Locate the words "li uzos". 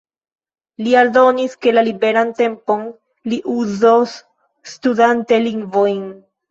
3.35-4.19